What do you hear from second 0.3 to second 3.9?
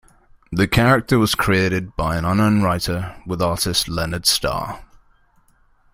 The character was created by an unknown writer with artist